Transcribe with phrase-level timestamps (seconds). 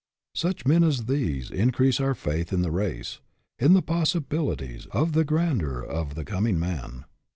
[0.33, 3.19] Such men as these increase our faith in the race;
[3.59, 7.05] in the possibilities of the grandeur of the coming man.